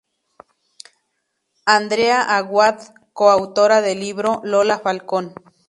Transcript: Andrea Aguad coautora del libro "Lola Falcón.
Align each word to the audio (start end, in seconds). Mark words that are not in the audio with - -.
Andrea 1.73 2.23
Aguad 2.35 2.79
coautora 3.13 3.81
del 3.81 3.99
libro 3.99 4.41
"Lola 4.43 4.79
Falcón. 4.79 5.35